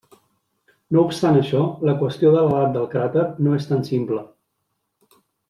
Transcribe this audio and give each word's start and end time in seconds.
No 0.95 1.03
obstant 1.09 1.37
això, 1.41 1.61
la 1.89 1.95
qüestió 1.99 2.31
de 2.37 2.41
l'edat 2.47 2.73
del 2.79 2.89
cràter 2.95 3.27
no 3.49 3.53
és 3.59 3.69
tan 3.75 3.87
simple. 3.93 4.25